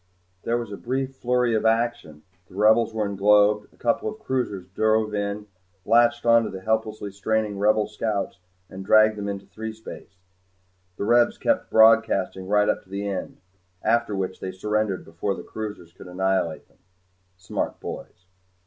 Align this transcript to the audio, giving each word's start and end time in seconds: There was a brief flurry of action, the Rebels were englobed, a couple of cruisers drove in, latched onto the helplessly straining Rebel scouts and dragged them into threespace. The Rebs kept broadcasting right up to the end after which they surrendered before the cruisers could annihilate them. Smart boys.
There 0.45 0.57
was 0.57 0.71
a 0.71 0.77
brief 0.77 1.15
flurry 1.17 1.53
of 1.53 1.63
action, 1.63 2.23
the 2.47 2.55
Rebels 2.55 2.91
were 2.91 3.07
englobed, 3.07 3.71
a 3.71 3.75
couple 3.77 4.09
of 4.09 4.17
cruisers 4.17 4.67
drove 4.69 5.13
in, 5.13 5.45
latched 5.85 6.25
onto 6.25 6.49
the 6.49 6.61
helplessly 6.61 7.11
straining 7.11 7.59
Rebel 7.59 7.85
scouts 7.85 8.39
and 8.67 8.83
dragged 8.83 9.15
them 9.15 9.29
into 9.29 9.45
threespace. 9.45 10.15
The 10.97 11.03
Rebs 11.05 11.37
kept 11.37 11.69
broadcasting 11.69 12.47
right 12.47 12.67
up 12.67 12.81
to 12.81 12.89
the 12.89 13.07
end 13.07 13.41
after 13.83 14.15
which 14.15 14.39
they 14.39 14.51
surrendered 14.51 15.05
before 15.05 15.35
the 15.35 15.43
cruisers 15.43 15.93
could 15.93 16.07
annihilate 16.07 16.67
them. 16.67 16.79
Smart 17.37 17.79
boys. 17.79 18.25